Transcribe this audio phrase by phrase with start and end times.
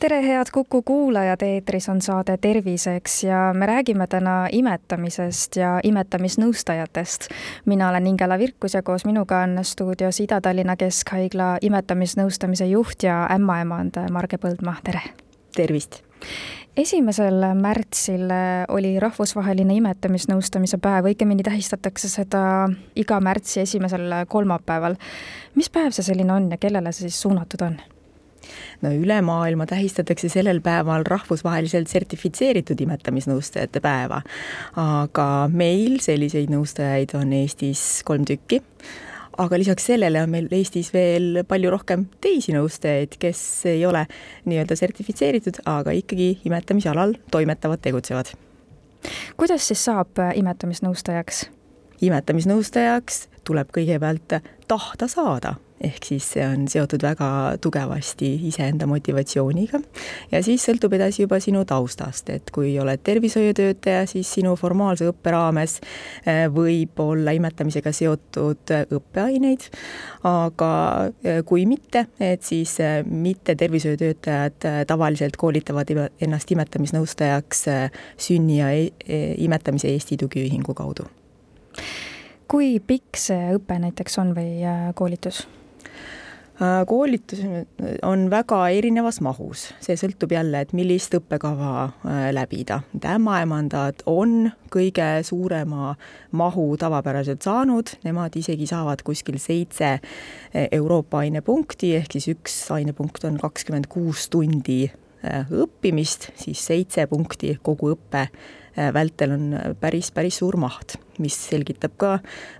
[0.00, 7.28] tere, head Kuku kuulajad, eetris on saade Terviseks ja me räägime täna imetamisest ja imetamisnõustajatest.
[7.64, 13.98] mina olen Ingela Virkus ja koos minuga on stuudios Ida-Tallinna Keskhaigla imetamisnõustamise juht ja ämmaemand
[14.10, 15.00] Marge Põldmaa, tere!
[15.56, 16.02] tervist!
[16.76, 18.30] esimesel märtsil
[18.68, 24.94] oli rahvusvaheline imetamisnõustamise päev, õigemini tähistatakse seda iga märtsi esimesel kolmapäeval.
[25.54, 27.80] mis päev see selline on ja kellele see siis suunatud on?
[28.82, 34.22] No üle maailma tähistatakse sellel päeval rahvusvaheliselt sertifitseeritud imetamisnõustajate päeva.
[34.76, 38.62] aga meil selliseid nõustajaid on Eestis kolm tükki
[39.38, 44.04] aga lisaks sellele on meil Eestis veel palju rohkem teisi nõustajaid, kes ei ole
[44.48, 48.34] nii-öelda sertifitseeritud, aga ikkagi imetamisalal toimetavad, tegutsevad.
[49.36, 51.46] kuidas siis saab imetamisnõustajaks?
[52.02, 55.56] imetamisnõustajaks tuleb kõigepealt tahta saada.
[55.78, 57.28] Ehk siis see on seotud väga
[57.62, 59.78] tugevasti iseenda motivatsiooniga.
[60.32, 65.30] Ja siis sõltub edasi juba sinu taustast, et kui oled tervishoiutöötaja, siis sinu formaalse õppe
[65.30, 65.76] raames
[66.26, 69.68] eh, võib olla imetamisega seotud õppeaineid,
[70.26, 70.72] aga
[71.22, 77.64] eh, kui mitte, et siis eh, mitte tervishoiutöötajad tavaliselt koolitavad ennast imetamisnõustajaks
[78.18, 78.74] sünni ja
[79.38, 81.06] imetamise Eesti Tugiühingu kaudu
[82.48, 84.64] kui pikk see õpe näiteks on või
[84.96, 85.44] koolitus?
[86.62, 87.38] Äh, koolitus
[88.02, 92.80] on väga erinevas mahus, see sõltub jälle, et millist õppekava äh, läbida.
[92.98, 95.92] ämmaemandad on kõige suurema
[96.32, 103.22] mahu tavapäraselt saanud, nemad isegi saavad kuskil seitse äh, Euroopa ainepunkti, ehk siis üks ainepunkt
[103.30, 104.88] on kakskümmend kuus tundi
[105.24, 108.28] õppimist, siis seitse punkti kogu õppe
[108.94, 109.46] vältel on
[109.80, 112.10] päris, päris suur maht, mis selgitab ka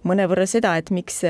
[0.09, 1.23] mõnevõrra seda, et miks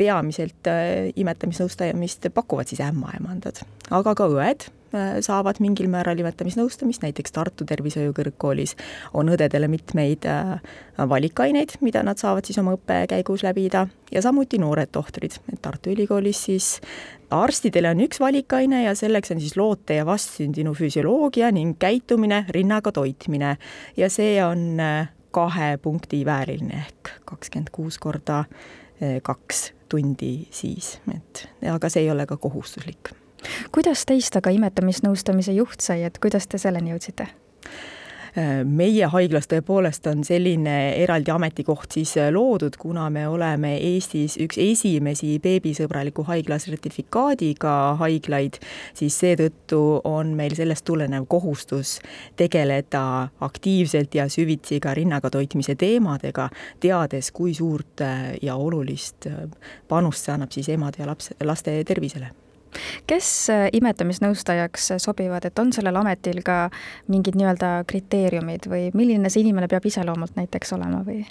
[0.00, 3.62] peamiselt äh, imetamisnõustamist pakuvad siis ämmaemandad,
[3.92, 4.79] aga ka õed äh,
[5.20, 8.74] saavad mingil määral imetamisnõustamist, näiteks Tartu Tervishoiu Kõrgkoolis
[9.14, 10.58] on õdedele mitmeid äh,
[10.98, 15.94] valikaineid, mida nad saavad siis oma õppe käigus läbida ja samuti noored tohtrid, et Tartu
[15.94, 16.72] Ülikoolis siis
[17.30, 22.92] arstidele on üks valikaine ja selleks on siis loote ja vastsündinu füsioloogia ning käitumine, rinnaga
[22.92, 23.56] toitmine.
[23.96, 24.80] Ja see on
[25.30, 28.44] kahe punkti vääriline ehk kakskümmend kuus korda
[29.22, 33.14] kaks tundi siis, et aga see ei ole ka kohustuslik.
[33.72, 37.28] Kuidas teist aga imetamisnõustamise juht sai, et kuidas te selleni jõudsite?
[38.64, 45.38] meie haiglas tõepoolest on selline eraldi ametikoht siis loodud, kuna me oleme Eestis üks esimesi
[45.42, 48.60] beebisõbraliku haigla sertifikaadiga haiglaid,
[48.94, 51.98] siis seetõttu on meil sellest tulenev kohustus
[52.38, 56.50] tegeleda aktiivselt ja süvitsi ka rinnaga toitmise teemadega,
[56.80, 58.04] teades, kui suurt
[58.42, 59.26] ja olulist
[59.88, 62.30] panust see annab siis emade ja laps, laste tervisele
[63.10, 66.62] kes äh, imetamisnõustajaks sobivad, et on sellel ametil ka
[67.10, 71.24] mingid nii-öelda kriteeriumid või milline see inimene peab iseloomult näiteks olema või?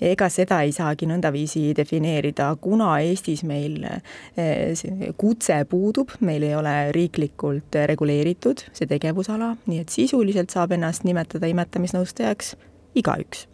[0.00, 4.82] ega seda ei saagi nõndaviisi defineerida, kuna Eestis meil äh,
[5.20, 11.50] kutse puudub, meil ei ole riiklikult reguleeritud see tegevusala, nii et sisuliselt saab ennast nimetada
[11.52, 12.54] imetamisnõustajaks
[13.00, 13.46] igaüks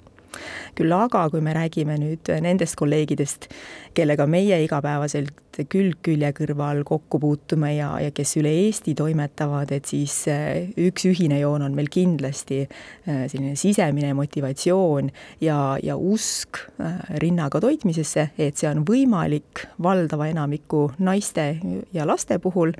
[0.76, 3.48] küll aga, kui me räägime nüüd nendest kolleegidest,
[3.96, 9.88] kellega meie igapäevaselt külg külje kõrval kokku puutume ja, ja kes üle Eesti toimetavad, et
[9.88, 15.10] siis eh, üks ühine joon on meil kindlasti eh, selline sisemine motivatsioon
[15.44, 21.48] ja, ja usk eh, rinnaga toitmisesse, et see on võimalik valdava enamiku naiste
[21.96, 22.74] ja laste puhul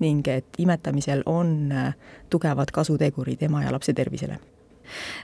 [0.00, 1.68] ning et imetamisel on
[2.32, 4.40] tugevad kasutegurid ema ja lapse tervisele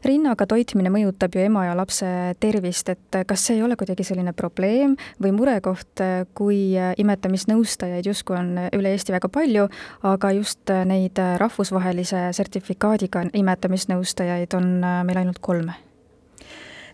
[0.07, 2.07] rinnaga toitmine mõjutab ju ema ja lapse
[2.41, 6.05] tervist, et kas see ei ole kuidagi selline probleem või murekoht,
[6.39, 9.69] kui imetamisnõustajaid justkui on üle Eesti väga palju,
[10.09, 15.71] aga just neid rahvusvahelise sertifikaadiga imetamisnõustajaid on meil ainult kolm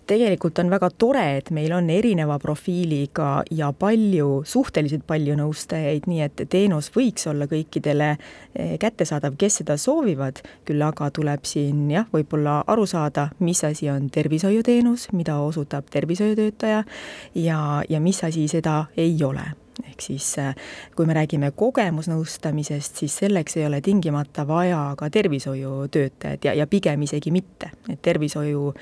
[0.06, 6.22] tegelikult on väga tore, et meil on erineva profiiliga ja palju, suhteliselt palju nõustajaid, nii
[6.26, 12.08] et teenus võiks olla kõikidele eh, kättesaadav, kes seda soovivad, küll aga tuleb siin jah,
[12.12, 16.84] võib-olla aru saada, mis asi on tervishoiuteenus, mida osutab tervishoiutöötaja
[17.34, 19.63] ja, ja mis asi seda ei ole
[19.94, 20.34] ehk siis
[20.96, 27.02] kui me räägime kogemusnõustamisest, siis selleks ei ole tingimata vaja ka tervishoiutöötajat ja, ja pigem
[27.06, 28.72] isegi mitte, et tervishoiu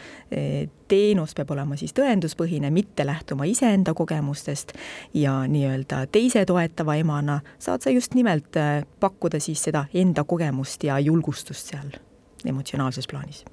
[0.88, 4.72] teenus peab olema siis tõenduspõhine, mitte lähtuma iseenda kogemustest
[5.14, 8.56] ja nii-öelda teise toetava emana saad sa just nimelt
[9.00, 11.98] pakkuda siis seda enda kogemust ja julgustust seal
[12.44, 13.44] emotsionaalses plaanis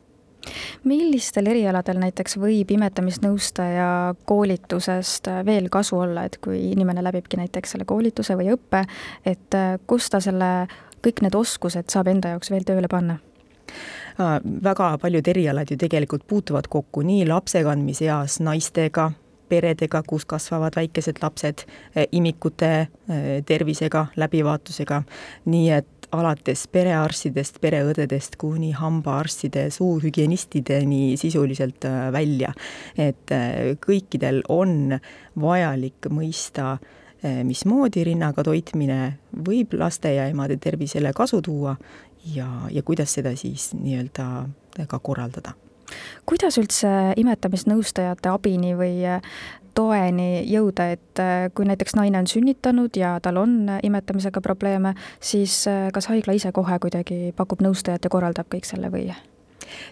[0.84, 3.90] millistel erialadel näiteks võib imetamisnõustaja
[4.30, 8.86] koolitusest veel kasu olla, et kui inimene läbibki näiteks selle koolituse või õppe,
[9.26, 10.68] et äh, kus ta selle,
[11.06, 13.20] kõik need oskused saab enda jaoks veel tööle panna?
[14.64, 19.12] väga paljud erialad ju tegelikult puutuvad kokku nii lapsekandmise eas naistega,
[19.50, 21.64] peredega, kus kasvavad väikesed lapsed,
[22.12, 22.90] imikute äh,
[23.46, 25.04] tervisega, läbivaatusega,
[25.46, 32.54] nii et alates perearstidest, pereõdedest kuni hambaarstide, suuhügienistideni sisuliselt äh, välja.
[32.98, 35.00] et äh, kõikidel on
[35.40, 36.78] vajalik mõista,
[37.24, 41.76] äh, mismoodi rinnaga toitmine võib laste ja emade tervisele kasu tuua
[42.36, 45.54] ja, ja kuidas seda siis nii-öelda ka korraldada
[46.30, 49.02] kuidas üldse imetamisnõustajate abini või
[49.80, 54.96] toeni jõuda, et äh, kui näiteks naine on sünnitanud ja tal on äh, imetamisega probleeme,
[55.24, 59.10] siis äh, kas haigla ise kohe kuidagi pakub nõustajat ja korraldab kõik selle või?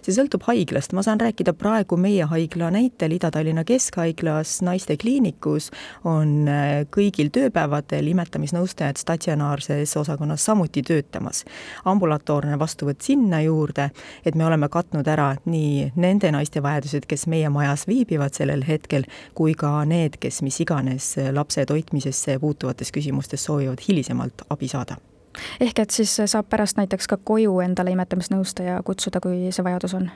[0.05, 5.69] See sõltub haiglast, ma saan rääkida praegu meie haigla näitel, Ida-Tallinna Keskhaiglas naistekliinikus
[6.07, 11.43] on äh, kõigil tööpäevadel imetamisnõustajad statsionaarses osakonnas samuti töötamas.
[11.85, 13.89] ambulatoorne vastuvõtt sinna juurde,
[14.25, 19.05] et me oleme katnud ära nii nende naiste vajadused, kes meie majas viibivad sellel hetkel,
[19.33, 24.97] kui ka need, kes mis iganes lapse toitmisesse puutuvates küsimustes soovivad hilisemalt abi saada
[25.59, 30.09] ehk et siis saab pärast näiteks ka koju endale imetamisnõustaja kutsuda, kui see vajadus on?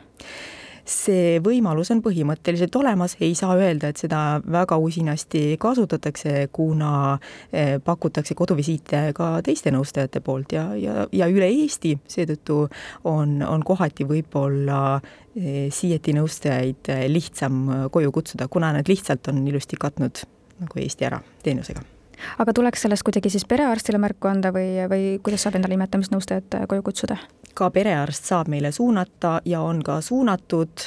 [0.87, 7.19] see võimalus on põhimõtteliselt olemas, ei saa öelda, et seda väga usinasti kasutatakse, kuna
[7.53, 12.63] eh, pakutakse koduvisiite ka teiste nõustajate poolt ja, ja, ja üle Eesti, seetõttu
[13.09, 19.45] on, on kohati võib-olla eh, siieti nõustajaid eh, lihtsam koju kutsuda, kuna nad lihtsalt on
[19.47, 20.25] ilusti katnud
[20.61, 22.00] nagu Eesti ära teenusega
[22.39, 26.67] aga tuleks sellest kuidagi siis perearstile märku anda või, või kuidas saab endale imetamisnõustajat äh,
[26.69, 27.19] koju kutsuda?
[27.53, 30.85] ka perearst saab meile suunata ja on ka suunatud,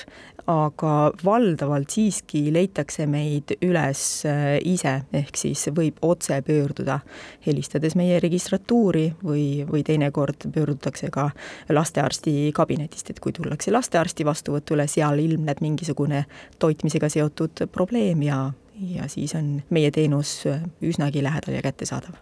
[0.51, 0.95] aga
[1.25, 6.99] valdavalt siiski leitakse meid üles äh, ise, ehk siis võib otse pöörduda,
[7.47, 11.31] helistades meie registratuuri või, või teinekord pöördutakse ka
[11.73, 16.27] lastearsti kabinetist, et kui tullakse lastearsti vastuvõtule, seal ilmneb mingisugune
[16.61, 18.43] toitmisega seotud probleem ja
[18.81, 22.17] ja siis on meie teenus äh, üsnagi lähedal ja kättesaadav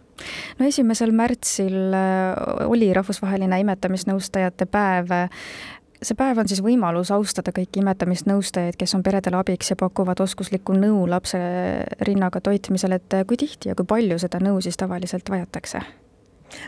[0.58, 5.14] no esimesel märtsil äh, oli rahvusvaheline imetamisnõustajate päev.
[6.02, 10.76] see päev on siis võimalus austada kõiki imetamisnõustajaid, kes on peredele abiks ja pakuvad oskuslikku
[10.76, 11.40] nõu lapse
[12.00, 15.82] rinnaga toitmisel, et kui tihti ja kui palju seda nõu siis tavaliselt vajatakse?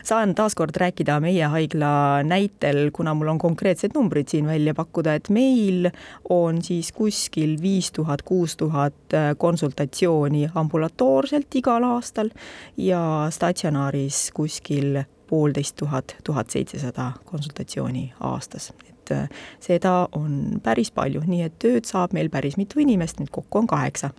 [0.03, 5.29] Saan taaskord rääkida meie haigla näitel, kuna mul on konkreetsed numbrid siin välja pakkuda, et
[5.29, 5.89] meil
[6.29, 12.29] on siis kuskil viis tuhat, kuus tuhat äh, konsultatsiooni ambulatoorselt igal aastal
[12.77, 19.29] ja statsionaaris kuskil poolteist tuhat, tuhat seitsesada konsultatsiooni aastas, et äh,
[19.59, 23.67] seda on päris palju, nii et tööd saab meil päris mitu inimest, nüüd kokku on
[23.67, 24.09] kaheksa.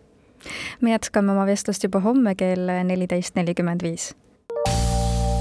[0.80, 4.12] me jätkame oma vestlust juba homme kell neliteist nelikümmend viis